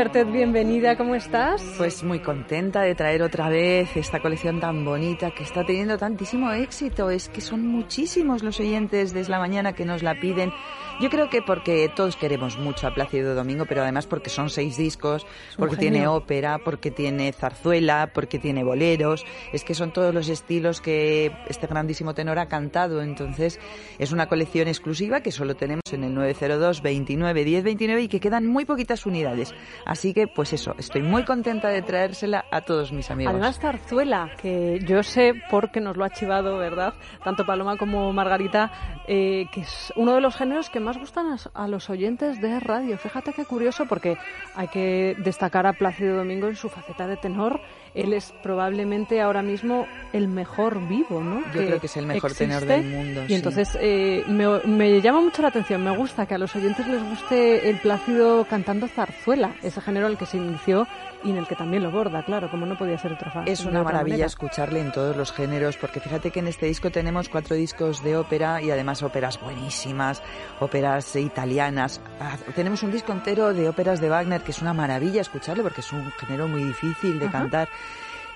Bertet, 0.00 0.32
bienvenida, 0.32 0.96
¿cómo 0.96 1.14
estás? 1.14 1.62
Pues 1.76 2.02
muy 2.02 2.20
contenta 2.20 2.80
de 2.80 2.94
traer 2.94 3.22
otra 3.22 3.50
vez 3.50 3.94
esta 3.98 4.18
colección 4.18 4.58
tan 4.58 4.82
bonita 4.82 5.30
que 5.30 5.42
está 5.42 5.66
teniendo 5.66 5.98
tantísimo 5.98 6.50
éxito. 6.52 7.10
Es 7.10 7.28
que 7.28 7.42
son 7.42 7.66
muchísimos 7.66 8.42
los 8.42 8.58
oyentes 8.60 9.12
desde 9.12 9.30
la 9.30 9.38
mañana 9.38 9.74
que 9.74 9.84
nos 9.84 10.02
la 10.02 10.18
piden. 10.18 10.54
Yo 11.00 11.08
creo 11.08 11.30
que 11.30 11.40
porque 11.40 11.90
todos 11.94 12.14
queremos 12.16 12.58
mucho 12.58 12.86
a 12.86 12.92
Plácido 12.92 13.34
Domingo, 13.34 13.64
pero 13.64 13.80
además 13.80 14.06
porque 14.06 14.28
son 14.28 14.50
seis 14.50 14.76
discos, 14.76 15.26
porque 15.56 15.76
tiene 15.76 16.06
ópera, 16.06 16.58
porque 16.58 16.90
tiene 16.90 17.32
zarzuela, 17.32 18.10
porque 18.12 18.38
tiene 18.38 18.64
boleros. 18.64 19.24
Es 19.54 19.64
que 19.64 19.72
son 19.74 19.94
todos 19.94 20.12
los 20.12 20.28
estilos 20.28 20.82
que 20.82 21.32
este 21.48 21.66
grandísimo 21.66 22.12
tenor 22.12 22.38
ha 22.38 22.48
cantado. 22.48 23.00
Entonces 23.00 23.58
es 23.98 24.12
una 24.12 24.28
colección 24.28 24.68
exclusiva 24.68 25.22
que 25.22 25.32
solo 25.32 25.56
tenemos 25.56 25.90
en 25.90 26.04
el 26.04 26.14
902 26.14 26.82
29 26.82 27.44
10 27.44 27.64
29 27.64 28.02
y 28.02 28.08
que 28.08 28.20
quedan 28.20 28.46
muy 28.46 28.66
poquitas 28.66 29.06
unidades. 29.06 29.54
Así 29.86 30.12
que, 30.12 30.26
pues 30.26 30.52
eso, 30.52 30.74
estoy 30.76 31.00
muy 31.00 31.24
contenta 31.24 31.68
de 31.68 31.80
traérsela 31.80 32.44
a 32.50 32.60
todos 32.60 32.92
mis 32.92 33.10
amigos. 33.10 33.32
Además, 33.32 33.58
zarzuela, 33.58 34.32
que 34.36 34.80
yo 34.86 35.02
sé 35.02 35.32
porque 35.50 35.80
nos 35.80 35.96
lo 35.96 36.04
ha 36.04 36.10
chivado, 36.10 36.58
¿verdad? 36.58 36.92
Tanto 37.24 37.46
Paloma 37.46 37.78
como 37.78 38.12
Margarita, 38.12 38.70
eh, 39.08 39.46
que 39.50 39.62
es 39.62 39.94
uno 39.96 40.14
de 40.14 40.20
los 40.20 40.36
géneros 40.36 40.68
que 40.68 40.80
más 40.80 40.89
gustan 40.98 41.36
a, 41.54 41.68
los 41.68 41.90
oyentes 41.90 42.40
de 42.40 42.60
radio. 42.60 42.98
Fíjate 42.98 43.32
qué 43.32 43.44
curioso 43.44 43.86
porque 43.86 44.16
hay 44.54 44.68
que 44.68 45.16
destacar 45.18 45.66
a 45.66 45.72
Plácido 45.72 46.16
Domingo 46.16 46.48
en 46.48 46.56
su 46.56 46.68
faceta 46.68 47.06
de 47.06 47.16
tenor. 47.16 47.60
Él 47.94 48.12
es 48.12 48.32
probablemente 48.42 49.20
ahora 49.20 49.42
mismo 49.42 49.86
el 50.12 50.28
mejor 50.28 50.86
vivo, 50.88 51.22
¿no? 51.22 51.40
Yo 51.52 51.66
creo 51.66 51.80
que 51.80 51.86
es 51.86 51.96
el 51.96 52.06
mejor 52.06 52.34
tenor 52.34 52.64
del 52.64 52.84
mundo. 52.84 53.24
Y 53.28 53.34
entonces 53.34 53.76
eh, 53.80 54.24
me, 54.28 54.46
me, 54.66 55.00
llama 55.00 55.20
mucho 55.20 55.42
la 55.42 55.48
atención, 55.48 55.82
me 55.82 55.96
gusta 55.96 56.26
que 56.26 56.34
a 56.34 56.38
los 56.38 56.54
oyentes 56.54 56.86
les 56.86 57.02
guste 57.02 57.68
el 57.68 57.78
Plácido 57.80 58.44
cantando 58.44 58.88
zarzuela, 58.88 59.54
ese 59.62 59.80
género 59.80 60.06
al 60.06 60.18
que 60.18 60.26
se 60.26 60.36
inició 60.36 60.86
y 61.24 61.30
en 61.30 61.36
el 61.36 61.46
que 61.46 61.54
también 61.54 61.82
lo 61.82 61.90
borda, 61.90 62.24
claro, 62.24 62.50
como 62.50 62.66
no 62.66 62.76
podía 62.78 62.98
ser 62.98 63.12
otra 63.12 63.30
forma. 63.30 63.50
Es 63.50 63.64
una 63.64 63.82
maravilla 63.82 64.26
escucharle 64.26 64.80
en 64.80 64.92
todos 64.92 65.16
los 65.16 65.32
géneros, 65.32 65.76
porque 65.76 66.00
fíjate 66.00 66.30
que 66.30 66.40
en 66.40 66.48
este 66.48 66.66
disco 66.66 66.90
tenemos 66.90 67.28
cuatro 67.28 67.56
discos 67.56 68.02
de 68.02 68.16
ópera 68.16 68.62
y 68.62 68.70
además 68.70 69.02
óperas 69.02 69.40
buenísimas, 69.40 70.22
óperas 70.60 71.14
italianas. 71.16 72.00
Ah, 72.20 72.36
tenemos 72.54 72.82
un 72.82 72.92
disco 72.92 73.12
entero 73.12 73.52
de 73.52 73.68
óperas 73.68 74.00
de 74.00 74.08
Wagner, 74.08 74.42
que 74.42 74.52
es 74.52 74.62
una 74.62 74.72
maravilla 74.72 75.20
escucharlo, 75.20 75.62
porque 75.62 75.80
es 75.80 75.92
un 75.92 76.10
género 76.12 76.48
muy 76.48 76.64
difícil 76.64 77.18
de 77.18 77.28
cantar. 77.28 77.68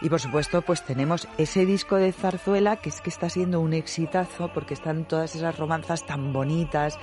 Y 0.03 0.11
por 0.11 0.21
supuesto, 0.21 0.63
pues 0.63 0.85
tenemos 0.85 1.29
ese 1.39 1.65
disco 1.65 1.97
de 1.97 2.13
zarzuela 2.13 2.77
que 2.77 2.91
es 2.91 3.01
que 3.01 3.11
está 3.11 3.31
siendo 3.31 3.61
un 3.61 3.73
exitazo 3.73 4.53
porque 4.53 4.75
están 4.75 5.07
todas 5.07 5.35
esas 5.35 5.57
romanzas 5.57 6.05
tan 6.05 6.33
bonitas 6.33 6.99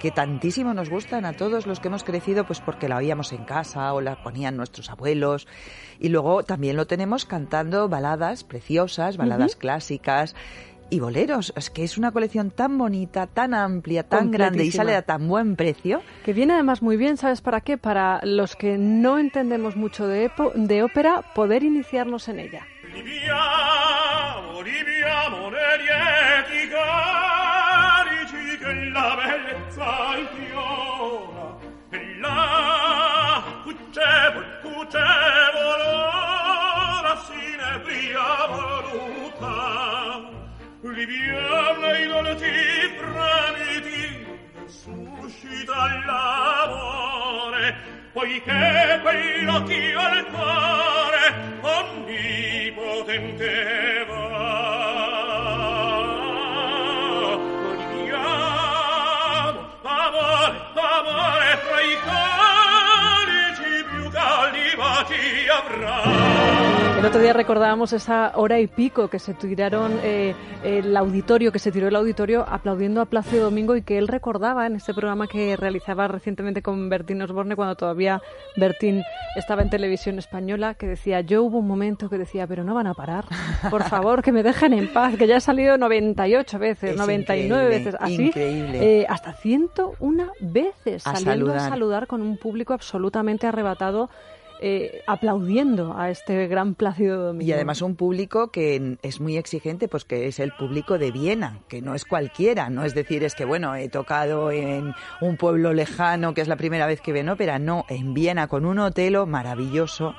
que 0.00 0.10
tantísimo 0.10 0.72
nos 0.72 0.88
gustan 0.88 1.24
a 1.24 1.34
todos 1.34 1.66
los 1.66 1.80
que 1.80 1.88
hemos 1.88 2.04
crecido, 2.04 2.46
pues 2.46 2.60
porque 2.60 2.88
la 2.88 2.96
oíamos 2.96 3.32
en 3.32 3.44
casa 3.44 3.92
o 3.92 4.00
la 4.00 4.22
ponían 4.22 4.56
nuestros 4.56 4.90
abuelos. 4.90 5.46
Y 5.98 6.08
luego 6.08 6.44
también 6.44 6.76
lo 6.76 6.86
tenemos 6.86 7.24
cantando 7.24 7.88
baladas 7.88 8.44
preciosas, 8.44 9.16
baladas 9.16 9.56
clásicas 9.56 10.34
y 10.90 11.00
boleros. 11.00 11.52
Es 11.56 11.70
que 11.70 11.84
es 11.84 11.98
una 11.98 12.12
colección 12.12 12.50
tan 12.50 12.78
bonita, 12.78 13.26
tan 13.26 13.54
amplia, 13.54 14.02
tan 14.02 14.30
grande 14.30 14.64
y 14.64 14.70
sale 14.70 14.94
a 14.94 15.02
tan 15.02 15.28
buen 15.28 15.56
precio. 15.56 16.02
Que 16.24 16.32
viene 16.32 16.54
además 16.54 16.82
muy 16.82 16.96
bien, 16.96 17.16
¿sabes 17.16 17.40
para 17.40 17.60
qué? 17.60 17.78
Para 17.78 18.20
los 18.24 18.56
que 18.56 18.78
no 18.78 19.18
entendemos 19.18 19.76
mucho 19.76 20.06
de, 20.06 20.30
de 20.54 20.82
ópera, 20.82 21.22
poder 21.34 21.62
iniciarnos 21.62 22.28
en 22.28 22.40
ella. 22.40 22.66
viviam 40.96 41.76
nei 41.80 42.06
dolci 42.06 42.94
fremiti 42.96 44.24
poiché 48.12 49.00
al 49.94 50.26
cuore 50.32 51.34
onnipotente 51.60 53.85
El 67.06 67.10
otro 67.10 67.22
día 67.22 67.34
recordábamos 67.34 67.92
esa 67.92 68.32
hora 68.34 68.58
y 68.58 68.66
pico 68.66 69.06
que 69.06 69.20
se 69.20 69.32
tiraron 69.32 69.92
eh, 70.02 70.34
el 70.64 70.96
auditorio, 70.96 71.52
que 71.52 71.60
se 71.60 71.70
tiró 71.70 71.86
el 71.86 71.94
auditorio 71.94 72.44
aplaudiendo 72.48 73.00
a 73.00 73.04
Plácido 73.04 73.44
Domingo 73.44 73.76
y 73.76 73.82
que 73.82 73.96
él 73.96 74.08
recordaba 74.08 74.66
en 74.66 74.74
este 74.74 74.92
programa 74.92 75.28
que 75.28 75.54
realizaba 75.56 76.08
recientemente 76.08 76.62
con 76.62 76.88
Bertín 76.88 77.22
Osborne 77.22 77.54
cuando 77.54 77.76
todavía 77.76 78.20
Bertín 78.56 79.04
estaba 79.36 79.62
en 79.62 79.70
televisión 79.70 80.18
española, 80.18 80.74
que 80.74 80.88
decía, 80.88 81.20
yo 81.20 81.44
hubo 81.44 81.58
un 81.58 81.68
momento 81.68 82.10
que 82.10 82.18
decía, 82.18 82.44
pero 82.48 82.64
no 82.64 82.74
van 82.74 82.88
a 82.88 82.94
parar, 82.94 83.26
por 83.70 83.84
favor, 83.88 84.20
que 84.20 84.32
me 84.32 84.42
dejen 84.42 84.72
en 84.72 84.92
paz, 84.92 85.14
que 85.16 85.28
ya 85.28 85.36
he 85.36 85.40
salido 85.40 85.78
98 85.78 86.58
veces, 86.58 86.96
99 86.96 87.68
veces, 87.68 87.96
así, 88.00 88.26
increíble. 88.26 89.02
Eh, 89.02 89.06
hasta 89.08 89.32
101 89.32 90.32
veces 90.40 91.04
saliendo 91.04 91.54
a 91.54 91.60
saludar 91.60 92.08
con 92.08 92.20
un 92.20 92.36
público 92.36 92.74
absolutamente 92.74 93.46
arrebatado 93.46 94.10
eh, 94.60 95.02
aplaudiendo 95.06 95.96
a 95.96 96.10
este 96.10 96.46
gran 96.46 96.74
Plácido 96.74 97.26
Domingo. 97.26 97.46
Y 97.46 97.52
además 97.52 97.82
un 97.82 97.96
público 97.96 98.48
que 98.48 98.98
es 99.02 99.20
muy 99.20 99.36
exigente, 99.36 99.88
pues 99.88 100.04
que 100.04 100.26
es 100.26 100.40
el 100.40 100.52
público 100.52 100.98
de 100.98 101.10
Viena, 101.10 101.60
que 101.68 101.82
no 101.82 101.94
es 101.94 102.04
cualquiera, 102.04 102.70
no 102.70 102.84
es 102.84 102.94
decir, 102.94 103.24
es 103.24 103.34
que 103.34 103.44
bueno, 103.44 103.74
he 103.74 103.88
tocado 103.88 104.50
en 104.50 104.94
un 105.20 105.36
pueblo 105.36 105.72
lejano, 105.72 106.34
que 106.34 106.40
es 106.40 106.48
la 106.48 106.56
primera 106.56 106.86
vez 106.86 107.00
que 107.00 107.12
ven 107.12 107.28
ópera, 107.28 107.58
no, 107.58 107.84
en 107.88 108.14
Viena 108.14 108.48
con 108.48 108.64
un 108.64 108.78
hotelo 108.78 109.26
maravilloso. 109.26 110.14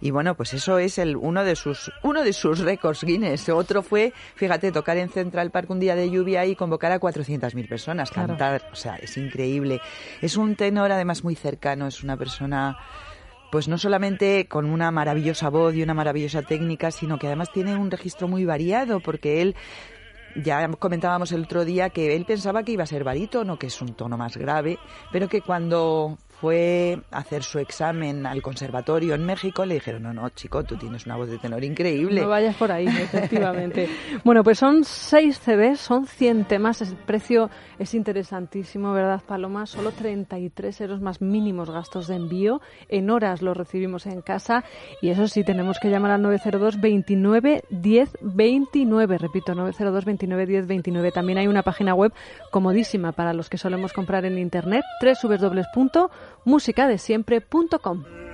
Y 0.00 0.10
bueno, 0.10 0.36
pues 0.36 0.52
eso 0.52 0.78
es 0.78 0.98
el, 0.98 1.16
uno 1.16 1.44
de 1.44 1.56
sus 1.56 1.90
uno 2.02 2.22
de 2.22 2.32
sus 2.32 2.60
récords 2.60 3.02
Guinness. 3.02 3.48
Otro 3.48 3.82
fue, 3.82 4.12
fíjate, 4.34 4.72
tocar 4.72 4.96
en 4.98 5.08
Central 5.08 5.50
Park 5.50 5.70
un 5.70 5.80
día 5.80 5.94
de 5.94 6.10
lluvia 6.10 6.44
y 6.44 6.54
convocar 6.54 6.92
a 6.92 7.00
400.000 7.00 7.68
personas, 7.68 8.10
cantar, 8.10 8.68
o 8.72 8.76
sea, 8.76 8.96
es 8.96 9.16
increíble. 9.16 9.80
Es 10.20 10.36
un 10.36 10.54
tenor 10.54 10.92
además 10.92 11.24
muy 11.24 11.34
cercano, 11.34 11.86
es 11.86 12.02
una 12.02 12.16
persona 12.16 12.76
pues 13.50 13.68
no 13.68 13.78
solamente 13.78 14.46
con 14.48 14.66
una 14.66 14.90
maravillosa 14.90 15.48
voz 15.50 15.74
y 15.74 15.82
una 15.82 15.94
maravillosa 15.94 16.42
técnica, 16.42 16.90
sino 16.90 17.18
que 17.18 17.26
además 17.26 17.52
tiene 17.52 17.76
un 17.76 17.90
registro 17.90 18.28
muy 18.28 18.44
variado, 18.44 19.00
porque 19.00 19.42
él 19.42 19.56
ya 20.36 20.68
comentábamos 20.68 21.32
el 21.32 21.44
otro 21.44 21.64
día 21.64 21.90
que 21.90 22.14
él 22.14 22.24
pensaba 22.24 22.62
que 22.62 22.72
iba 22.72 22.84
a 22.84 22.86
ser 22.86 23.04
barítono, 23.04 23.58
que 23.58 23.68
es 23.68 23.80
un 23.80 23.94
tono 23.94 24.16
más 24.16 24.36
grave, 24.36 24.78
pero 25.10 25.28
que 25.28 25.40
cuando 25.40 26.18
fue 26.40 27.00
a 27.10 27.18
hacer 27.18 27.42
su 27.42 27.58
examen 27.58 28.26
al 28.26 28.42
conservatorio 28.42 29.14
en 29.14 29.24
México, 29.24 29.64
le 29.64 29.74
dijeron, 29.74 30.02
no, 30.02 30.12
no, 30.12 30.28
chico, 30.30 30.64
tú 30.64 30.76
tienes 30.76 31.06
una 31.06 31.16
voz 31.16 31.30
de 31.30 31.38
tenor 31.38 31.64
increíble. 31.64 32.20
No 32.20 32.28
vayas 32.28 32.56
por 32.56 32.70
ahí, 32.70 32.86
efectivamente. 32.86 33.88
bueno, 34.24 34.44
pues 34.44 34.58
son 34.58 34.84
seis 34.84 35.38
CDs, 35.38 35.80
son 35.80 36.06
100 36.06 36.44
temas, 36.44 36.82
el 36.82 36.94
precio 36.94 37.50
es 37.78 37.94
interesantísimo, 37.94 38.92
¿verdad, 38.92 39.22
Paloma? 39.26 39.66
Solo 39.66 39.92
33 39.92 40.80
euros 40.82 41.00
más 41.00 41.22
mínimos 41.22 41.70
gastos 41.70 42.06
de 42.08 42.16
envío, 42.16 42.60
en 42.88 43.10
horas 43.10 43.40
lo 43.40 43.54
recibimos 43.54 44.06
en 44.06 44.20
casa 44.20 44.64
y 45.00 45.10
eso 45.10 45.28
sí, 45.28 45.42
tenemos 45.42 45.78
que 45.80 45.88
llamar 45.88 46.10
al 46.10 46.22
902 46.22 46.80
29 46.80 47.64
10 47.70 48.18
29, 48.20 49.18
repito, 49.18 49.54
902 49.54 50.04
29 50.04 50.46
10 50.46 50.66
29. 50.66 51.12
También 51.12 51.38
hay 51.38 51.46
una 51.46 51.62
página 51.62 51.94
web 51.94 52.12
comodísima 52.50 53.12
para 53.12 53.32
los 53.32 53.48
que 53.48 53.58
solemos 53.58 53.92
comprar 53.92 54.24
en 54.26 54.38
internet, 54.38 54.84
www 55.02 56.10
musicadesiempre.com. 56.44 58.25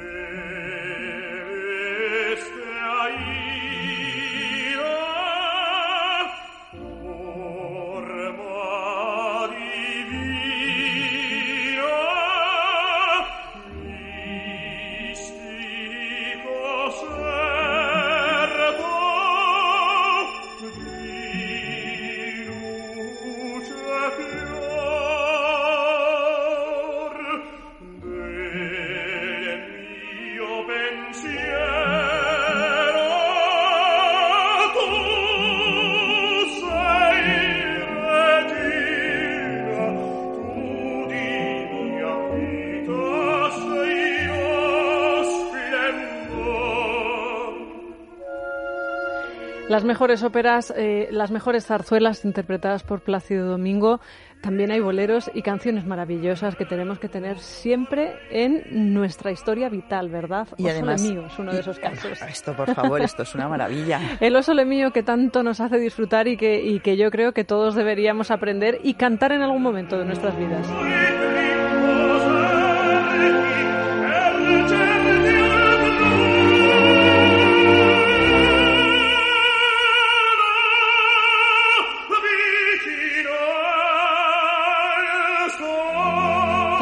Las 49.73 49.85
mejores 49.85 50.23
óperas, 50.23 50.71
eh, 50.77 51.09
las 51.13 51.31
mejores 51.31 51.65
zarzuelas 51.65 52.27
interpretadas 52.27 52.83
por 52.83 53.01
Plácido 53.01 53.49
Domingo. 53.49 54.01
También 54.43 54.71
hay 54.71 54.81
boleros 54.81 55.31
y 55.33 55.41
canciones 55.41 55.87
maravillosas 55.87 56.57
que 56.57 56.67
tenemos 56.67 56.99
que 56.99 57.09
tener 57.09 57.39
siempre 57.39 58.17
en 58.31 58.93
nuestra 58.93 59.31
historia 59.31 59.71
vital, 59.71 60.11
¿verdad? 60.11 60.47
Y 60.59 60.69
además, 60.69 61.01
mío 61.01 61.25
es 61.27 61.39
uno 61.39 61.55
de 61.55 61.61
esos 61.61 61.79
casos. 61.79 62.21
Esto, 62.21 62.55
por 62.55 62.75
favor, 62.75 63.01
esto 63.01 63.23
es 63.23 63.35
una 63.35 63.49
maravilla. 63.49 63.99
El 64.21 64.37
oso 64.37 64.55
mío 64.67 64.91
que 64.91 65.03
tanto 65.03 65.43
nos 65.43 65.59
hace 65.59 65.79
disfrutar 65.79 66.29
y 66.29 66.37
que, 66.37 66.63
y 66.63 66.81
que 66.81 66.99
yo 66.99 67.11
creo 67.11 67.33
que 67.33 67.45
todos 67.45 67.75
deberíamos 67.75 68.31
aprender 68.31 68.79
y 68.83 68.93
cantar 68.93 69.33
en 69.33 69.41
algún 69.41 69.63
momento 69.63 69.97
de 69.97 70.05
nuestras 70.05 70.37
vidas. 70.37 70.69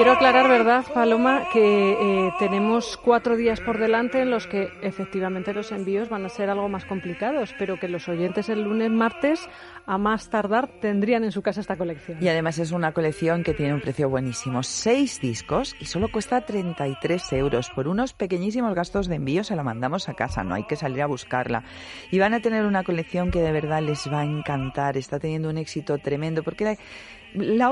Quiero 0.01 0.13
aclarar, 0.13 0.49
¿verdad, 0.49 0.87
Paloma, 0.95 1.43
que 1.53 1.93
eh, 1.93 2.33
tenemos 2.39 2.97
cuatro 2.97 3.37
días 3.37 3.61
por 3.61 3.79
delante 3.79 4.23
en 4.23 4.31
los 4.31 4.47
que 4.47 4.71
efectivamente 4.81 5.53
los 5.53 5.73
envíos 5.73 6.09
van 6.09 6.25
a 6.25 6.31
ser 6.31 6.49
algo 6.49 6.71
más 6.71 6.87
complicados, 6.87 7.55
pero 7.59 7.79
que 7.79 7.87
los 7.87 8.09
oyentes 8.09 8.49
el 8.49 8.63
lunes, 8.63 8.91
martes, 8.91 9.47
a 9.85 9.99
más 9.99 10.31
tardar, 10.31 10.71
tendrían 10.81 11.23
en 11.25 11.33
su 11.33 11.43
casa 11.43 11.61
esta 11.61 11.77
colección. 11.77 12.17
Y 12.19 12.29
además 12.29 12.59
es 12.59 12.73
una 12.73 12.93
colección 12.93 13.43
que 13.43 13.53
tiene 13.53 13.75
un 13.75 13.83
precio 13.83 14.09
buenísimo. 14.09 14.63
Seis 14.63 15.21
discos 15.21 15.77
y 15.79 15.85
solo 15.85 16.09
cuesta 16.11 16.41
33 16.47 17.35
euros. 17.35 17.69
Por 17.69 17.87
unos 17.87 18.15
pequeñísimos 18.15 18.75
gastos 18.75 19.07
de 19.07 19.17
envío 19.17 19.45
se 19.45 19.55
la 19.55 19.63
mandamos 19.63 20.09
a 20.09 20.15
casa, 20.15 20.43
no 20.43 20.55
hay 20.55 20.65
que 20.65 20.77
salir 20.77 21.03
a 21.03 21.09
buscarla. 21.09 21.65
Y 22.11 22.19
van 22.19 22.33
a 22.33 22.41
tener 22.41 22.65
una 22.65 22.85
colección 22.85 23.31
que 23.31 23.43
de 23.43 23.53
verdad 23.53 23.83
les 23.83 24.11
va 24.11 24.21
a 24.21 24.25
encantar. 24.25 24.97
Está 24.97 25.19
teniendo 25.19 25.51
un 25.51 25.59
éxito 25.59 25.99
tremendo 25.99 26.43
porque 26.43 26.65
la 26.65 26.77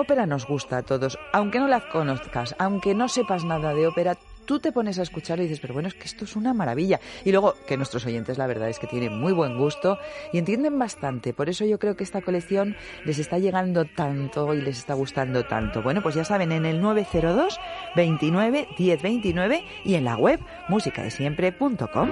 ópera 0.01 0.27
nos 0.27 0.47
gusta 0.47 0.79
a 0.79 0.83
todos, 0.83 1.19
aunque 1.33 1.59
no 1.59 1.69
la 1.69 1.89
conozcas, 1.89 2.55
aunque 2.59 2.95
no 2.95 3.09
sepas 3.09 3.45
nada 3.45 3.75
de 3.75 3.87
ópera, 3.87 4.17
tú 4.49 4.59
te 4.59 4.73
pones 4.73 4.99
a 4.99 5.03
escuchar 5.03 5.39
y 5.39 5.43
dices, 5.43 5.61
pero 5.61 5.75
bueno, 5.75 5.89
es 5.89 5.95
que 5.95 6.05
esto 6.05 6.25
es 6.25 6.35
una 6.35 6.55
maravilla. 6.55 6.99
Y 7.25 7.33
luego 7.33 7.55
que 7.67 7.77
nuestros 7.77 8.07
oyentes 8.07 8.39
la 8.39 8.47
verdad 8.47 8.71
es 8.71 8.79
que 8.79 8.87
tienen 8.87 9.21
muy 9.21 9.35
buen 9.35 9.59
gusto 9.59 9.99
y 10.33 10.39
entienden 10.39 10.79
bastante. 10.79 11.35
Por 11.35 11.51
eso 11.51 11.67
yo 11.67 11.79
creo 11.79 11.97
que 11.97 12.05
esta 12.05 12.23
colección 12.23 12.75
les 13.05 13.19
está 13.19 13.39
llegando 13.39 13.85
tanto 13.85 14.55
y 14.55 14.63
les 14.63 14.79
está 14.79 14.95
gustando 14.95 15.45
tanto. 15.45 15.83
Bueno, 15.83 16.03
pues 16.03 16.15
ya 16.15 16.25
saben, 16.25 16.51
en 16.53 16.65
el 16.65 16.81
902 16.81 17.61
29 17.95 18.69
10 18.79 19.03
29 19.03 19.65
y 19.85 19.95
en 19.97 20.05
la 20.05 20.17
web 20.17 20.41
musicadesiempre.com. 20.69 22.09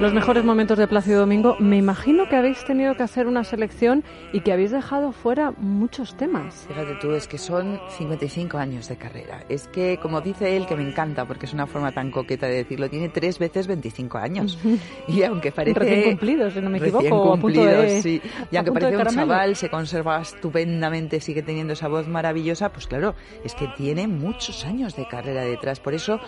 Los 0.00 0.14
mejores 0.14 0.44
momentos 0.44 0.78
de 0.78 0.88
Plácido 0.88 1.20
Domingo. 1.20 1.56
Me 1.60 1.76
imagino 1.76 2.26
que 2.26 2.34
habéis 2.34 2.64
tenido 2.64 2.96
que 2.96 3.02
hacer 3.02 3.26
una 3.26 3.44
selección 3.44 4.02
y 4.32 4.40
que 4.40 4.50
habéis 4.50 4.70
dejado 4.70 5.12
fuera 5.12 5.52
muchos 5.58 6.16
temas. 6.16 6.64
Fíjate 6.66 6.94
tú, 7.02 7.12
es 7.12 7.28
que 7.28 7.36
son 7.36 7.78
55 7.98 8.56
años 8.56 8.88
de 8.88 8.96
carrera. 8.96 9.44
Es 9.50 9.68
que, 9.68 9.98
como 10.00 10.22
dice 10.22 10.56
él, 10.56 10.66
que 10.66 10.74
me 10.74 10.88
encanta, 10.88 11.26
porque 11.26 11.44
es 11.44 11.52
una 11.52 11.66
forma 11.66 11.92
tan 11.92 12.10
coqueta 12.10 12.46
de 12.46 12.54
decirlo, 12.54 12.88
tiene 12.88 13.10
tres 13.10 13.38
veces 13.38 13.66
25 13.66 14.16
años. 14.16 14.58
y 15.06 15.22
aunque 15.22 15.52
parece... 15.52 15.78
Recién 15.78 16.02
cumplidos, 16.04 16.54
si 16.54 16.60
no 16.62 16.70
me 16.70 16.78
equivoco. 16.78 17.32
Cumplidos, 17.32 18.02
sí. 18.02 18.22
Y 18.50 18.56
aunque 18.56 18.72
parece 18.72 18.96
un 18.96 19.06
chaval, 19.06 19.54
se 19.54 19.68
conserva 19.68 20.22
estupendamente, 20.22 21.20
sigue 21.20 21.42
teniendo 21.42 21.74
esa 21.74 21.88
voz 21.88 22.08
maravillosa, 22.08 22.70
pues 22.70 22.86
claro, 22.86 23.14
es 23.44 23.54
que 23.54 23.68
tiene 23.76 24.08
muchos 24.08 24.64
años 24.64 24.96
de 24.96 25.06
carrera 25.06 25.42
detrás. 25.42 25.78
Por 25.78 25.92
eso 25.92 26.20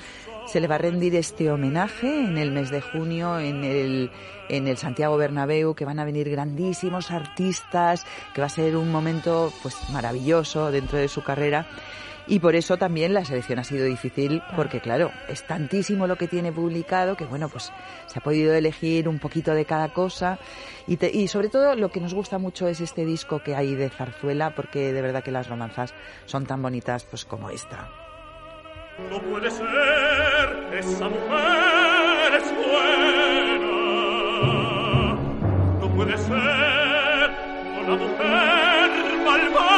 se 0.52 0.60
le 0.60 0.68
va 0.68 0.74
a 0.74 0.78
rendir 0.78 1.16
este 1.16 1.50
homenaje 1.50 2.26
en 2.26 2.36
el 2.36 2.50
mes 2.50 2.68
de 2.68 2.82
junio 2.82 3.38
en 3.38 3.64
el, 3.64 4.10
en 4.50 4.68
el 4.68 4.76
Santiago 4.76 5.16
Bernabéu, 5.16 5.74
que 5.74 5.86
van 5.86 5.98
a 5.98 6.04
venir 6.04 6.28
grandísimos 6.28 7.10
artistas, 7.10 8.04
que 8.34 8.42
va 8.42 8.48
a 8.48 8.50
ser 8.50 8.76
un 8.76 8.92
momento 8.92 9.50
pues 9.62 9.74
maravilloso 9.88 10.70
dentro 10.70 10.98
de 10.98 11.08
su 11.08 11.22
carrera. 11.22 11.66
Y 12.26 12.40
por 12.40 12.54
eso 12.54 12.76
también 12.76 13.14
la 13.14 13.24
selección 13.24 13.60
ha 13.60 13.64
sido 13.64 13.86
difícil, 13.86 14.42
porque 14.54 14.82
claro, 14.82 15.10
es 15.26 15.42
tantísimo 15.46 16.06
lo 16.06 16.16
que 16.16 16.28
tiene 16.28 16.52
publicado 16.52 17.16
que 17.16 17.24
bueno, 17.24 17.48
pues 17.48 17.72
se 18.04 18.18
ha 18.18 18.22
podido 18.22 18.52
elegir 18.52 19.08
un 19.08 19.18
poquito 19.18 19.54
de 19.54 19.64
cada 19.64 19.94
cosa. 19.94 20.38
Y, 20.86 21.02
y 21.18 21.28
sobre 21.28 21.48
todo 21.48 21.76
lo 21.76 21.90
que 21.90 22.00
nos 22.00 22.12
gusta 22.12 22.36
mucho 22.36 22.68
es 22.68 22.82
este 22.82 23.06
disco 23.06 23.42
que 23.42 23.56
hay 23.56 23.74
de 23.74 23.88
zarzuela, 23.88 24.54
porque 24.54 24.92
de 24.92 25.00
verdad 25.00 25.24
que 25.24 25.30
las 25.30 25.48
romanzas 25.48 25.94
son 26.26 26.44
tan 26.44 26.60
bonitas 26.60 27.04
pues 27.04 27.24
como 27.24 27.48
esta. 27.48 28.01
No 29.10 29.18
puede 29.20 29.50
ser, 29.50 30.68
esa 30.78 31.08
mujer 31.08 32.34
es 32.38 32.54
buena. 32.56 33.82
No 35.80 35.88
puede 35.94 36.16
ser 36.18 37.30
una 37.84 37.96
mujer 37.96 38.90
malvada. 39.24 39.71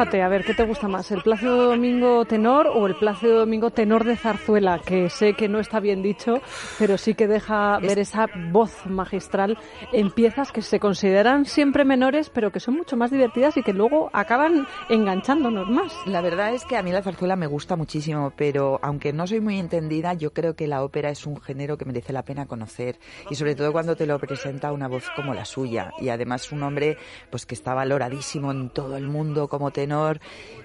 A 0.00 0.28
ver, 0.28 0.46
¿qué 0.46 0.54
te 0.54 0.64
gusta 0.64 0.88
más? 0.88 1.10
¿El 1.10 1.20
Plácido 1.20 1.56
Domingo 1.68 2.24
tenor 2.24 2.66
o 2.68 2.86
el 2.86 2.94
Plácido 2.94 3.40
Domingo 3.40 3.70
tenor 3.70 4.04
de 4.04 4.16
zarzuela? 4.16 4.78
Que 4.78 5.10
sé 5.10 5.34
que 5.34 5.46
no 5.46 5.60
está 5.60 5.78
bien 5.78 6.00
dicho, 6.00 6.40
pero 6.78 6.96
sí 6.96 7.12
que 7.12 7.28
deja 7.28 7.78
ver 7.80 7.98
esa 7.98 8.26
voz 8.50 8.86
magistral 8.86 9.58
en 9.92 10.10
piezas 10.10 10.52
que 10.52 10.62
se 10.62 10.80
consideran 10.80 11.44
siempre 11.44 11.84
menores, 11.84 12.30
pero 12.30 12.50
que 12.50 12.60
son 12.60 12.76
mucho 12.76 12.96
más 12.96 13.10
divertidas 13.10 13.58
y 13.58 13.62
que 13.62 13.74
luego 13.74 14.08
acaban 14.14 14.66
enganchándonos 14.88 15.68
más. 15.68 15.92
La 16.06 16.22
verdad 16.22 16.54
es 16.54 16.64
que 16.64 16.78
a 16.78 16.82
mí 16.82 16.92
la 16.92 17.02
zarzuela 17.02 17.36
me 17.36 17.46
gusta 17.46 17.76
muchísimo, 17.76 18.32
pero 18.34 18.80
aunque 18.82 19.12
no 19.12 19.26
soy 19.26 19.42
muy 19.42 19.58
entendida, 19.58 20.14
yo 20.14 20.32
creo 20.32 20.56
que 20.56 20.66
la 20.66 20.82
ópera 20.82 21.10
es 21.10 21.26
un 21.26 21.38
género 21.42 21.76
que 21.76 21.84
merece 21.84 22.14
la 22.14 22.24
pena 22.24 22.46
conocer 22.46 22.98
y 23.28 23.34
sobre 23.34 23.54
todo 23.54 23.70
cuando 23.70 23.96
te 23.96 24.06
lo 24.06 24.18
presenta 24.18 24.72
una 24.72 24.88
voz 24.88 25.04
como 25.14 25.34
la 25.34 25.44
suya 25.44 25.92
y 26.00 26.08
además 26.08 26.52
un 26.52 26.62
hombre 26.62 26.96
pues 27.28 27.44
que 27.44 27.54
está 27.54 27.74
valoradísimo 27.74 28.50
en 28.50 28.70
todo 28.70 28.96
el 28.96 29.06
mundo 29.06 29.48
como 29.48 29.70
tenor 29.70 29.89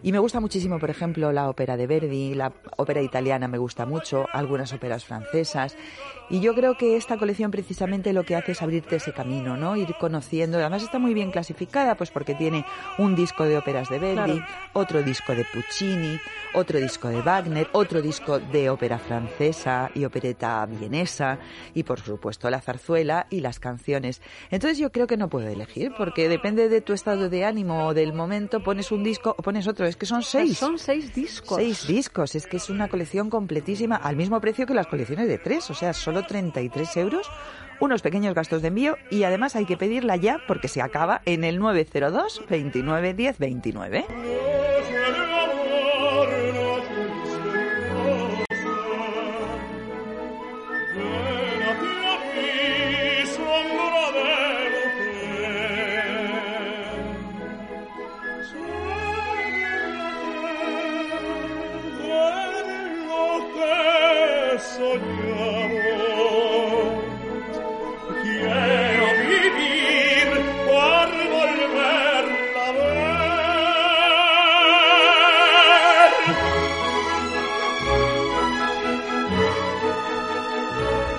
Y 0.04 0.12
me 0.12 0.20
gusta 0.20 0.40
muchísimo, 0.40 0.78
por 0.78 0.90
ejemplo, 0.90 1.32
la 1.32 1.50
ópera 1.50 1.78
de 1.78 1.88
Verdi, 1.88 2.36
la 2.36 2.54
ópera 2.78 3.02
italiana 3.02 3.48
me 3.48 3.58
gusta 3.58 3.86
mucho, 3.86 4.26
algunas 4.34 4.72
óperas 4.72 5.04
francesas. 5.04 5.76
Y 6.30 6.40
yo 6.40 6.56
creo 6.56 6.76
que 6.76 6.98
esta 6.98 7.18
colección 7.18 7.52
precisamente 7.52 8.14
lo 8.14 8.24
que 8.24 8.36
hace 8.36 8.54
es 8.54 8.62
abrirte 8.62 8.96
ese 8.96 9.14
camino, 9.14 9.58
¿no? 9.58 9.76
Ir 9.76 9.94
conociendo. 10.00 10.58
Además 10.58 10.84
está 10.84 11.00
muy 11.00 11.14
bien 11.14 11.32
clasificada, 11.32 11.96
pues 11.96 12.10
porque 12.10 12.34
tiene 12.34 12.66
un 12.98 13.16
disco 13.16 13.46
de 13.46 13.58
óperas 13.58 13.90
de 13.90 14.00
Verdi, 14.00 14.42
otro 14.74 15.04
disco 15.04 15.36
de 15.36 15.46
Puccini, 15.46 16.20
otro 16.54 16.80
disco 16.80 17.10
de 17.10 17.22
Wagner, 17.22 17.70
otro 17.74 18.02
disco 18.02 18.40
de 18.40 18.70
ópera 18.70 18.98
francesa 18.98 19.92
y 19.94 20.06
opereta 20.06 20.66
vienesa, 20.66 21.38
y 21.74 21.84
por 21.84 22.00
supuesto 22.00 22.50
la 22.50 22.62
zarzuela 22.62 23.28
y 23.30 23.42
las 23.42 23.60
canciones. 23.60 24.22
Entonces 24.50 24.78
yo 24.78 24.92
creo 24.92 25.08
que 25.08 25.18
no 25.18 25.30
puedo 25.30 25.48
elegir, 25.48 25.94
porque 25.98 26.28
depende 26.30 26.70
de 26.70 26.82
tu 26.82 26.94
estado 26.94 27.30
de 27.30 27.46
ánimo 27.46 27.88
o 27.88 27.94
del 27.94 28.14
momento, 28.14 28.64
pones 28.64 28.92
un 28.92 29.04
disco 29.04 29.36
o 29.38 29.42
pones 29.42 29.68
otro. 29.68 29.86
Es 29.86 29.96
que 29.96 30.06
son 30.06 30.24
seis. 30.24 30.58
Son 30.58 30.80
seis 30.80 31.14
discos. 31.14 31.58
Seis 31.58 31.88
discos. 31.88 32.36
Es 32.36 32.48
que 32.48 32.58
es 32.58 32.70
una 32.70 32.88
colección 32.88 33.30
completísima, 33.30 33.96
al 33.96 34.16
mismo 34.16 34.40
precio 34.42 34.66
que 34.66 34.74
las 34.74 34.88
colecciones 34.88 35.28
de 35.28 35.38
tres. 35.38 35.70
O 35.70 35.74
sea, 35.74 35.94
solo 36.16 36.26
33 36.26 36.98
euros, 36.98 37.30
unos 37.82 38.02
pequeños 38.02 38.34
gastos 38.34 38.62
de 38.62 38.70
envío 38.70 38.98
y 39.12 39.24
además 39.24 39.56
hay 39.56 39.66
que 39.66 39.76
pedirla 39.76 40.16
ya 40.16 40.40
porque 40.48 40.70
se 40.70 40.82
acaba 40.82 41.22
en 41.26 41.44
el 41.44 41.60
902 41.60 42.44
29 42.50 43.14
10 43.14 43.38
29. 43.38 44.55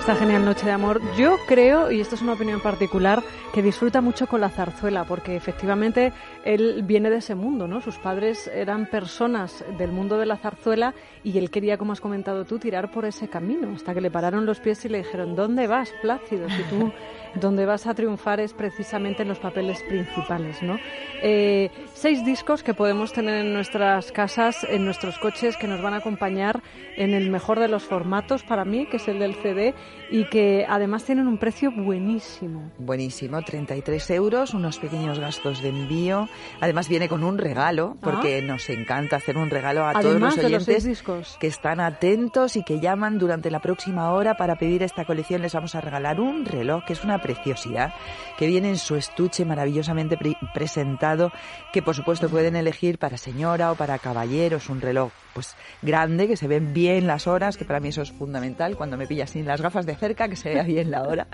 Esta 0.07 0.19
genial 0.19 0.45
noche 0.45 0.65
de 0.65 0.71
amor. 0.71 1.01
Yo 1.17 1.35
creo, 1.49 1.91
y 1.91 1.99
esto 1.99 2.15
es 2.15 2.21
una 2.21 2.31
opinión 2.31 2.61
particular, 2.61 3.21
que 3.53 3.61
disfruta 3.61 3.99
mucho 3.99 4.25
con 4.25 4.39
la 4.39 4.47
zarzuela, 4.47 5.03
porque 5.03 5.35
efectivamente 5.35 6.13
él 6.45 6.83
viene 6.83 7.09
de 7.09 7.17
ese 7.17 7.35
mundo, 7.35 7.67
¿no? 7.67 7.81
Sus 7.81 7.97
padres 7.97 8.49
eran 8.53 8.85
personas 8.85 9.65
del 9.77 9.91
mundo 9.91 10.17
de 10.17 10.25
la 10.25 10.37
zarzuela 10.37 10.93
y 11.25 11.37
él 11.37 11.51
quería, 11.51 11.77
como 11.77 11.91
has 11.91 11.99
comentado 11.99 12.45
tú, 12.45 12.57
tirar 12.57 12.89
por 12.89 13.03
ese 13.03 13.27
camino, 13.27 13.73
hasta 13.75 13.93
que 13.93 13.99
le 13.99 14.09
pararon 14.09 14.45
los 14.45 14.61
pies 14.61 14.85
y 14.85 14.87
le 14.87 14.99
dijeron, 14.99 15.35
¿dónde 15.35 15.67
vas, 15.67 15.91
Plácido? 16.01 16.49
Si 16.51 16.63
tú 16.69 16.89
donde 17.35 17.65
vas 17.65 17.85
a 17.87 17.93
triunfar 17.93 18.39
es 18.39 18.53
precisamente 18.53 19.23
en 19.23 19.27
los 19.27 19.39
papeles 19.39 19.83
principales, 19.83 20.61
¿no? 20.63 20.79
Eh, 21.21 21.69
seis 21.93 22.23
discos 22.25 22.63
que 22.63 22.73
podemos 22.73 23.11
tener 23.11 23.45
en 23.45 23.53
nuestras 23.53 24.11
casas, 24.11 24.65
en 24.69 24.85
nuestros 24.85 25.17
coches, 25.19 25.57
que 25.57 25.67
nos 25.67 25.81
van 25.81 25.93
a 25.93 25.97
acompañar 25.97 26.61
en 26.95 27.13
el 27.13 27.29
mejor 27.29 27.59
de 27.59 27.67
los 27.67 27.83
formatos 27.83 28.43
para 28.43 28.65
mí, 28.65 28.85
que 28.85 28.97
es 28.97 29.07
el 29.07 29.19
del 29.19 29.35
CD, 29.35 29.73
y 30.09 30.25
que 30.25 30.65
además 30.67 31.03
tienen 31.03 31.27
un 31.27 31.37
precio 31.37 31.71
buenísimo. 31.71 32.71
Buenísimo, 32.77 33.41
33 33.41 34.09
euros, 34.11 34.53
unos 34.53 34.77
pequeños 34.79 35.19
gastos 35.19 35.61
de 35.61 35.69
envío. 35.69 36.29
Además 36.61 36.87
viene 36.89 37.09
con 37.09 37.23
un 37.23 37.37
regalo, 37.37 37.97
porque 38.01 38.41
nos 38.41 38.69
encanta 38.69 39.17
hacer 39.17 39.37
un 39.37 39.49
regalo 39.49 39.85
a 39.85 39.93
todos 39.93 40.05
Ah. 40.05 40.09
Además 40.09 40.35
los 40.35 40.43
de 40.43 40.49
los 40.51 40.67
oyentes 40.67 40.83
discos. 40.85 41.37
que 41.39 41.47
están 41.47 41.79
atentos 41.79 42.55
y 42.55 42.63
que 42.63 42.79
llaman 42.79 43.17
durante 43.19 43.51
la 43.51 43.59
próxima 43.59 44.11
hora 44.11 44.37
para 44.37 44.55
pedir 44.57 44.83
esta 44.83 45.05
colección. 45.05 45.41
Les 45.41 45.53
vamos 45.53 45.75
a 45.75 45.81
regalar 45.81 46.19
un 46.21 46.45
reloj 46.45 46.83
que 46.85 46.93
es 46.93 47.03
una 47.03 47.21
preciosidad, 47.21 47.93
que 48.37 48.47
viene 48.47 48.69
en 48.69 48.77
su 48.77 48.95
estuche 48.95 49.45
maravillosamente 49.45 50.17
pre- 50.17 50.37
presentado, 50.53 51.31
que 51.73 51.81
por 51.81 51.95
supuesto 51.95 52.29
pueden 52.29 52.55
elegir 52.55 52.97
para 52.99 53.17
señora 53.17 53.71
o 53.71 53.75
para 53.75 53.99
caballero. 53.99 54.57
Es 54.57 54.69
un 54.69 54.81
reloj 54.81 55.11
pues 55.33 55.55
grande, 55.83 56.27
que 56.27 56.35
se 56.35 56.47
ven 56.47 56.73
bien 56.73 57.05
las 57.05 57.27
horas, 57.27 57.57
que 57.57 57.65
para 57.65 57.79
mí 57.79 57.89
eso 57.89 58.01
es 58.01 58.11
fundamental 58.11 58.75
cuando 58.75 58.97
me 58.97 59.05
pillas 59.05 59.29
sin 59.31 59.45
las 59.45 59.61
gafas 59.61 59.85
de 59.85 59.95
cerca, 59.97 60.27
que 60.27 60.35
se 60.35 60.49
vea 60.49 60.63
bien 60.63 60.91
la 60.91 61.03
hora. 61.03 61.27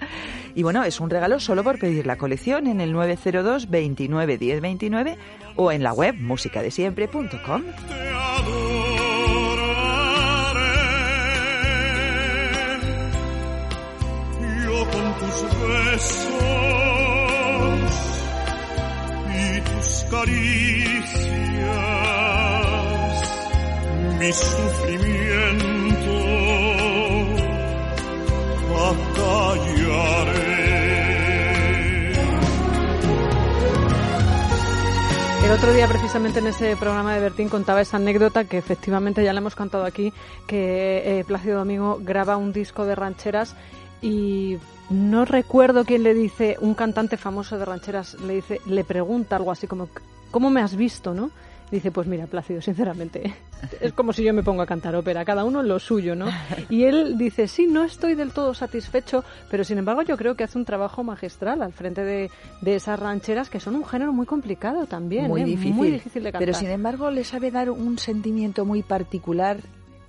Y 0.56 0.64
bueno, 0.64 0.84
es 0.84 1.00
un 1.00 1.10
regalo 1.10 1.40
solo 1.40 1.64
por 1.64 1.80
pedir 1.80 2.06
la 2.06 2.18
colección 2.18 2.68
en 2.68 2.82
el 2.82 2.92
902 2.94 3.70
29 3.70 4.38
10 4.38 4.62
29 4.62 5.18
o 5.56 5.72
en 5.72 5.84
la 5.84 5.94
web 5.94 6.16
musicadesiempre.com. 6.16 7.64
Con 14.84 15.14
tus 15.18 15.40
besos 15.68 16.34
y 19.34 19.62
tus 19.62 19.90
caricias, 20.12 21.24
mi 24.20 24.32
sufrimiento 24.34 25.64
acallaré. 26.14 26.53
El 35.44 35.52
otro 35.52 35.74
día, 35.74 35.88
precisamente 35.88 36.40
en 36.40 36.48
ese 36.48 36.76
programa 36.78 37.14
de 37.14 37.20
Bertín, 37.20 37.50
contaba 37.50 37.82
esa 37.82 37.98
anécdota 37.98 38.46
que 38.46 38.58
efectivamente 38.58 39.24
ya 39.24 39.34
le 39.34 39.40
hemos 39.40 39.56
contado 39.56 39.86
aquí, 39.86 40.14
que 40.48 41.20
eh, 41.20 41.24
Plácido 41.26 41.60
Domingo 41.60 42.00
graba 42.02 42.38
un 42.38 42.54
disco 42.54 42.86
de 42.86 42.96
rancheras 42.96 43.56
y 44.02 44.58
no 44.90 45.26
recuerdo 45.26 45.86
quién 45.86 46.04
le 46.04 46.14
dice, 46.14 46.58
un 46.60 46.74
cantante 46.74 47.18
famoso 47.18 47.58
de 47.58 47.66
rancheras 47.66 48.16
le 48.22 48.36
dice, 48.36 48.62
le 48.66 48.84
pregunta 48.84 49.36
algo 49.36 49.52
así 49.52 49.68
como, 49.68 49.90
¿cómo 50.32 50.50
me 50.50 50.62
has 50.62 50.76
visto, 50.76 51.14
no? 51.14 51.30
Dice, 51.72 51.92
pues 51.92 52.08
mira, 52.08 52.28
Plácido, 52.28 52.62
sinceramente, 52.62 53.34
es 53.82 53.94
como 53.94 54.14
si 54.14 54.24
yo 54.24 54.34
me 54.34 54.44
pongo 54.44 54.62
a 54.62 54.66
cantar 54.66 54.96
ópera, 54.96 55.26
cada 55.26 55.44
uno 55.44 55.62
en 55.62 55.68
lo 55.68 55.80
suyo, 55.80 56.16
¿no? 56.16 56.28
Y 56.70 56.84
él 56.84 57.18
dice, 57.18 57.48
sí, 57.48 57.68
no 57.68 57.84
estoy 57.84 58.16
del 58.16 58.32
todo 58.32 58.54
satisfecho, 58.54 59.24
pero 59.50 59.64
sin 59.64 59.78
embargo 59.80 60.04
yo 60.04 60.18
creo 60.18 60.36
que 60.36 60.44
hace 60.44 60.58
un 60.58 60.66
trabajo 60.66 61.04
magistral 61.04 61.62
al 61.62 61.74
frente 61.74 62.04
de, 62.04 62.30
de 62.62 62.76
esas 62.76 63.00
rancheras, 63.00 63.50
que 63.50 63.60
son 63.60 63.76
un 63.76 63.86
género 63.86 64.14
muy 64.14 64.26
complicado 64.26 64.86
también, 64.86 65.28
muy 65.28 65.42
¿eh? 65.42 65.46
difícil. 65.46 65.74
muy 65.74 65.92
difícil 65.92 66.24
de 66.24 66.32
cantar. 66.32 66.46
Pero 66.46 66.58
sin 66.58 66.70
embargo 66.70 67.10
le 67.10 67.24
sabe 67.24 67.50
dar 67.52 67.70
un 67.70 67.98
sentimiento 67.98 68.66
muy 68.66 68.84
particular 68.84 69.58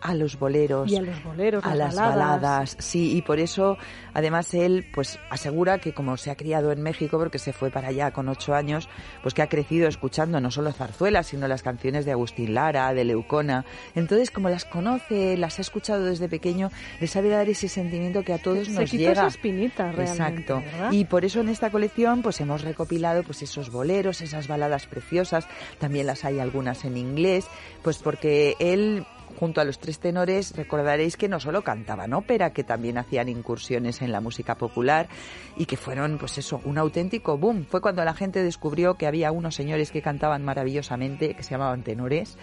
a 0.05 0.15
los 0.15 0.39
boleros, 0.39 0.93
Y 0.93 0.97
a 0.97 1.01
los 1.03 1.25
boleros, 1.25 1.65
a 1.65 1.75
las 1.75 1.95
las 1.95 2.11
baladas. 2.11 2.19
baladas. 2.43 2.77
sí, 2.79 3.17
y 3.17 3.23
por 3.23 3.39
eso 3.41 3.79
además 4.13 4.53
él 4.53 4.87
pues 4.95 5.19
asegura 5.31 5.79
que 5.79 5.95
como 5.95 6.19
se 6.19 6.31
ha 6.31 6.37
criado 6.37 6.71
en 6.73 6.83
México, 6.83 7.19
porque 7.19 7.39
se 7.39 7.55
fue 7.55 7.71
para 7.71 7.89
allá 7.89 8.11
con 8.13 8.29
ocho 8.29 8.55
años, 8.55 8.89
pues 9.23 9.33
que 9.33 9.41
ha 9.41 9.49
crecido 9.49 9.89
escuchando 9.89 10.41
no 10.43 10.51
solo 10.51 10.73
zarzuelas, 10.73 11.29
sino 11.29 11.49
las 11.49 11.63
canciones 11.63 12.05
de 12.05 12.13
Agustín 12.13 12.53
Lara, 12.53 12.93
de 12.93 13.03
Leucona. 13.05 13.65
Entonces, 13.95 14.31
como 14.31 14.51
las 14.51 14.67
conoce, 14.67 15.39
las 15.39 15.59
ha 15.59 15.63
escuchado 15.63 16.05
desde 16.05 16.29
pequeño, 16.29 16.71
le 17.01 17.07
sabe 17.07 17.31
dar 17.31 17.49
ese 17.49 17.69
sentimiento 17.69 18.23
que 18.23 18.35
a 18.35 18.39
todos 18.39 18.67
Se 18.67 18.73
nos 18.75 18.91
quitó 18.91 18.99
llega. 19.01 19.13
esa 19.13 19.27
espinita 19.29 19.91
realmente, 19.91 20.13
Exacto. 20.53 20.63
¿verdad? 20.73 20.93
Y 20.93 21.07
por 21.07 21.25
eso 21.25 21.41
en 21.41 21.49
esta 21.49 21.71
colección 21.71 22.21
pues 22.21 22.39
hemos 22.43 22.61
recopilado 22.63 23.23
pues 23.23 23.41
esos 23.41 23.71
boleros, 23.71 24.21
esas 24.21 24.49
baladas 24.49 24.87
preciosas, 24.87 25.49
también 25.79 26.07
las 26.07 26.27
hay 26.27 26.41
algunas 26.41 26.85
en 26.85 26.99
inglés, 26.99 27.47
pues 27.83 27.97
porque 27.99 28.55
él 28.59 29.07
junto 29.39 29.61
a 29.61 29.65
los 29.65 29.79
tres 29.79 29.99
tenores 29.99 30.57
recordaréis 30.57 31.17
que 31.17 31.29
no 31.29 31.41
solo 31.41 31.63
cantaban 31.63 32.13
ópera, 32.13 32.53
que 32.53 32.65
también 32.65 32.99
hacían 32.99 33.29
incursiones 33.29 34.03
en 34.03 34.13
la 34.13 34.21
música 34.21 34.57
popular 34.57 35.09
y 35.57 35.67
que 35.67 35.77
fueron 35.77 36.19
pues 36.19 36.39
eso, 36.39 36.61
un 36.65 36.79
auténtico 36.79 37.39
boom. 37.39 37.67
Fue 37.67 37.81
cuando 37.81 38.05
la 38.05 38.15
gente 38.15 38.43
descubrió 38.43 38.95
que 38.95 39.07
había 39.07 39.33
unos 39.33 39.55
señores 39.55 39.91
que 39.91 40.03
cantaban 40.03 40.45
maravillosamente, 40.45 41.35
que 41.35 41.43
se 41.43 41.51
llamaban 41.51 41.83
tenores 41.83 42.37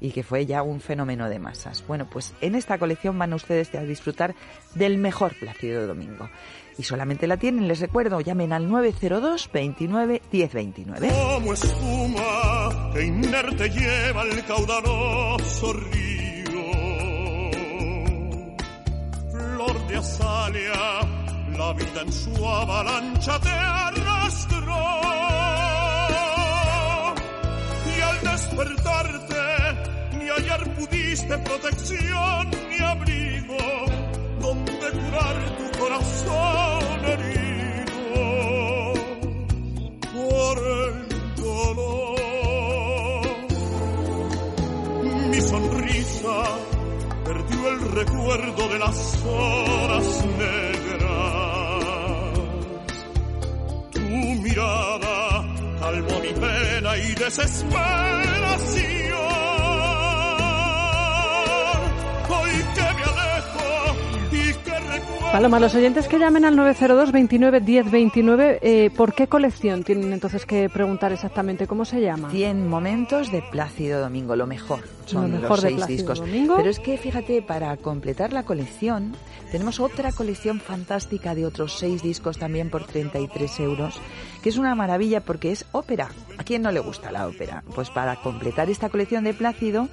y 0.00 0.10
que 0.10 0.22
fue 0.22 0.44
ya 0.46 0.62
un 0.62 0.80
fenómeno 0.80 1.28
de 1.28 1.38
masas. 1.38 1.84
Bueno, 1.86 2.08
pues 2.10 2.34
en 2.40 2.54
esta 2.54 2.78
colección 2.78 3.18
van 3.18 3.32
ustedes 3.32 3.74
a 3.74 3.82
disfrutar 3.82 4.34
del 4.74 4.98
mejor 4.98 5.34
Plácido 5.38 5.86
Domingo. 5.86 6.28
Y 6.76 6.82
solamente 6.82 7.26
la 7.26 7.36
tienen, 7.36 7.68
les 7.68 7.80
recuerdo, 7.80 8.20
llamen 8.20 8.52
al 8.52 8.68
902 8.68 9.50
29 9.52 10.22
1029. 10.30 11.08
como. 15.52 16.13
Flor 19.30 19.86
de 19.88 19.96
azalea, 19.96 21.00
la 21.58 21.72
vida 21.72 22.00
en 22.02 22.12
su 22.12 22.46
avalancha 22.46 23.38
te 23.40 23.48
arrastró. 23.48 24.84
Y 27.96 28.00
al 28.00 28.20
despertarte, 28.20 29.44
ni 30.18 30.28
hallar 30.28 30.74
pudiste 30.74 31.38
protección 31.38 32.50
ni 32.70 32.78
abrigo, 32.84 33.56
donde 34.40 34.90
curar 34.90 35.36
tu 35.58 35.78
corazón 35.78 37.04
herido 37.04 37.33
recuerdo 47.94 48.68
de 48.68 48.78
las 48.78 49.24
horas 49.24 50.24
negras. 50.38 51.04
Tu 53.92 54.00
mirada 54.00 55.44
calmó 55.80 56.20
mi 56.20 56.32
pena 56.32 56.96
y 56.98 57.14
desesperación. 57.14 59.13
Paloma, 65.34 65.58
los 65.58 65.74
oyentes 65.74 66.06
que 66.06 66.20
llamen 66.20 66.44
al 66.44 66.54
902 66.54 67.10
29 67.10 67.60
10 67.60 67.90
29, 67.90 68.60
eh, 68.62 68.90
¿por 68.96 69.14
qué 69.14 69.26
colección 69.26 69.82
tienen 69.82 70.12
entonces 70.12 70.46
que 70.46 70.68
preguntar 70.68 71.10
exactamente 71.10 71.66
cómo 71.66 71.84
se 71.84 72.00
llama? 72.00 72.30
100 72.30 72.68
momentos 72.68 73.32
de 73.32 73.42
Plácido 73.42 74.00
Domingo, 74.00 74.36
lo 74.36 74.46
mejor. 74.46 74.84
Son 75.06 75.32
Lo 75.32 75.40
mejor 75.40 75.60
los 75.60 75.60
seis 75.60 75.86
discos. 75.88 76.20
Domingo. 76.20 76.54
Pero 76.54 76.70
es 76.70 76.78
que 76.78 76.96
fíjate, 76.98 77.42
para 77.42 77.76
completar 77.78 78.32
la 78.32 78.44
colección, 78.44 79.16
tenemos 79.50 79.80
otra 79.80 80.12
colección 80.12 80.60
fantástica 80.60 81.34
de 81.34 81.46
otros 81.46 81.76
seis 81.80 82.00
discos 82.00 82.38
también 82.38 82.70
por 82.70 82.84
33 82.84 83.58
euros, 83.58 83.96
que 84.40 84.50
es 84.50 84.56
una 84.56 84.76
maravilla 84.76 85.20
porque 85.20 85.50
es 85.50 85.66
ópera. 85.72 86.10
¿A 86.38 86.44
quién 86.44 86.62
no 86.62 86.70
le 86.70 86.78
gusta 86.78 87.10
la 87.10 87.26
ópera? 87.26 87.64
Pues 87.74 87.90
para 87.90 88.14
completar 88.22 88.70
esta 88.70 88.88
colección 88.88 89.24
de 89.24 89.34
Plácido, 89.34 89.88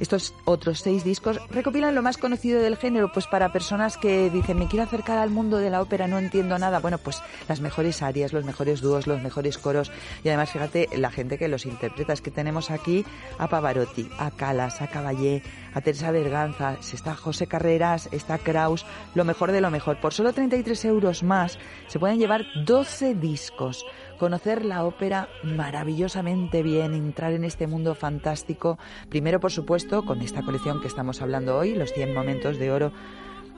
estos 0.00 0.34
otros 0.44 0.80
seis 0.80 1.04
discos 1.04 1.40
recopilan 1.50 1.94
lo 1.94 2.02
más 2.02 2.18
conocido 2.18 2.60
del 2.60 2.76
género, 2.76 3.10
pues 3.12 3.26
para 3.26 3.52
personas 3.52 3.96
que 3.96 4.30
dicen, 4.30 4.58
me 4.58 4.68
quiero 4.68 4.84
acercar 4.84 5.18
al 5.18 5.30
mundo 5.30 5.58
de 5.58 5.70
la 5.70 5.82
ópera, 5.82 6.06
no 6.06 6.18
entiendo 6.18 6.58
nada. 6.58 6.78
Bueno, 6.78 6.98
pues 6.98 7.22
las 7.48 7.60
mejores 7.60 8.02
arias, 8.02 8.32
los 8.32 8.44
mejores 8.44 8.80
dúos, 8.80 9.06
los 9.06 9.22
mejores 9.22 9.58
coros. 9.58 9.90
Y 10.24 10.28
además, 10.28 10.50
fíjate, 10.50 10.88
la 10.96 11.10
gente 11.10 11.38
que 11.38 11.48
los 11.48 11.66
interpreta. 11.66 12.12
Es 12.12 12.20
que 12.20 12.30
tenemos 12.30 12.70
aquí 12.70 13.04
a 13.38 13.48
Pavarotti, 13.48 14.08
a 14.18 14.30
Calas, 14.30 14.80
a 14.80 14.88
Caballé, 14.88 15.42
a 15.74 15.80
Teresa 15.80 16.10
Berganza, 16.10 16.76
está 16.80 17.14
José 17.14 17.46
Carreras, 17.46 18.08
está 18.12 18.38
Kraus, 18.38 18.86
lo 19.14 19.24
mejor 19.24 19.52
de 19.52 19.60
lo 19.60 19.70
mejor. 19.70 20.00
Por 20.00 20.14
solo 20.14 20.32
33 20.32 20.84
euros 20.86 21.22
más 21.22 21.58
se 21.88 21.98
pueden 21.98 22.18
llevar 22.18 22.44
12 22.64 23.14
discos 23.14 23.84
conocer 24.18 24.64
la 24.64 24.84
ópera 24.84 25.28
maravillosamente 25.42 26.62
bien, 26.62 26.94
entrar 26.94 27.32
en 27.32 27.44
este 27.44 27.66
mundo 27.66 27.94
fantástico. 27.94 28.78
Primero, 29.08 29.40
por 29.40 29.52
supuesto, 29.52 30.04
con 30.04 30.20
esta 30.20 30.42
colección 30.42 30.80
que 30.80 30.88
estamos 30.88 31.22
hablando 31.22 31.56
hoy, 31.56 31.74
los 31.74 31.92
100 31.92 32.14
momentos 32.14 32.58
de 32.58 32.70
oro 32.70 32.92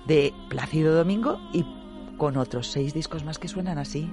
de 0.07 0.33
Plácido 0.49 0.95
Domingo 0.95 1.39
y 1.53 1.65
con 2.17 2.37
otros 2.37 2.71
seis 2.71 2.93
discos 2.93 3.25
más 3.25 3.39
que 3.39 3.49
suenan 3.49 3.79
así. 3.79 4.11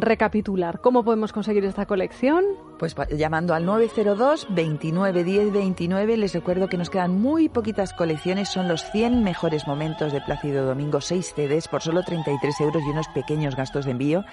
Recapitular. 0.00 0.80
¿Cómo 0.80 1.04
podemos 1.04 1.32
conseguir 1.32 1.64
esta 1.64 1.86
colección? 1.86 2.44
Pues 2.78 2.94
llamando 3.10 3.54
al 3.54 3.64
902 3.64 4.46
29 4.50 5.24
10 5.24 5.52
29 5.52 6.16
les 6.16 6.32
recuerdo 6.32 6.68
que 6.68 6.76
nos 6.76 6.90
quedan 6.90 7.12
muy 7.12 7.48
poquitas 7.48 7.92
colecciones, 7.92 8.48
son 8.48 8.68
los 8.68 8.84
100 8.90 9.22
mejores 9.24 9.66
momentos 9.66 10.12
de 10.12 10.20
Plácido 10.20 10.64
Domingo, 10.64 11.00
6 11.00 11.34
CDs 11.34 11.68
por 11.68 11.82
solo 11.82 12.02
33 12.02 12.60
euros 12.60 12.82
y 12.86 12.90
unos 12.90 13.08
pequeños 13.08 13.56
gastos 13.56 13.84
de 13.84 13.92
envío. 13.92 14.24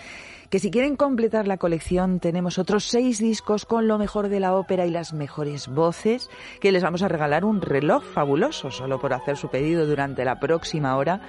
Que 0.50 0.60
si 0.60 0.70
quieren 0.70 0.96
completar 0.96 1.48
la 1.48 1.58
colección 1.58 2.20
tenemos 2.20 2.60
otros 2.60 2.86
6 2.86 3.20
discos 3.20 3.66
con 3.66 3.88
lo 3.88 3.98
mejor 3.98 4.30
de 4.30 4.40
la 4.40 4.56
ópera 4.56 4.86
y 4.86 4.92
las 4.92 5.14
mejores 5.14 5.68
voces, 5.68 6.30
que 6.62 6.72
les 6.72 6.84
vamos 6.84 7.02
a 7.02 7.08
regalar 7.08 7.46
un 7.46 7.62
reloj 7.62 8.04
fabuloso 8.04 8.70
solo 8.70 9.00
por 9.00 9.14
hacer 9.14 9.38
su 9.38 9.50
pedido 9.50 9.88
durante 9.88 10.24
la 10.24 10.40
próxima 10.40 10.96
hora. 10.98 11.22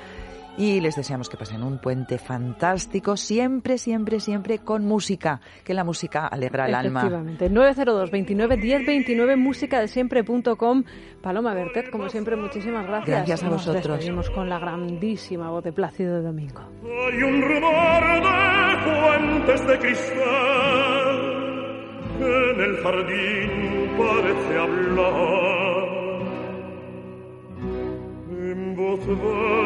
Y 0.58 0.80
les 0.80 0.96
deseamos 0.96 1.28
que 1.28 1.36
pasen 1.36 1.62
un 1.62 1.78
puente 1.78 2.18
fantástico, 2.18 3.16
siempre, 3.16 3.78
siempre, 3.78 4.20
siempre 4.20 4.58
con 4.58 4.84
música, 4.84 5.40
que 5.64 5.74
la 5.74 5.84
música 5.84 6.26
alegra 6.26 6.66
el 6.66 6.74
alma. 6.74 7.00
Efectivamente. 7.00 7.50
902 7.50 8.10
29 8.10 8.56
10 8.56 8.86
29 8.86 9.36
música 9.36 9.80
de 9.80 9.88
siempre.com. 9.88 10.84
Paloma 11.20 11.52
Bertet, 11.54 11.90
como 11.90 12.08
siempre, 12.08 12.36
muchísimas 12.36 12.86
gracias. 12.86 13.16
Gracias 13.16 13.42
a 13.42 13.46
Nos 13.48 13.66
vosotros. 13.66 13.98
despedimos 13.98 14.30
con 14.30 14.48
la 14.48 14.58
grandísima 14.58 15.50
voz 15.50 15.64
de 15.64 15.72
Plácido 15.72 16.22
Domingo. 16.22 16.62
Hay 16.84 17.22
un 17.22 17.42
rumor 17.42 18.22
de 18.22 18.76
fuentes 18.84 19.66
de 19.66 19.78
cristal 19.78 21.36
en 22.20 22.60
el 22.60 22.76
jardín 22.78 23.90
parece 23.98 24.58
hablar. 24.58 25.96
En 28.30 28.76
voz 28.76 29.06
baja 29.06 29.65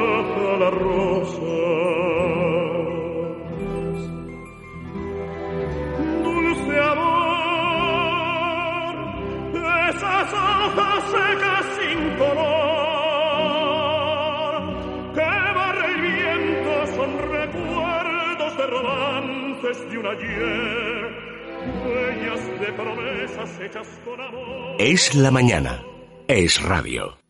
Es 24.78 25.14
la 25.14 25.30
mañana. 25.30 25.84
Es 26.26 26.60
radio. 26.62 27.18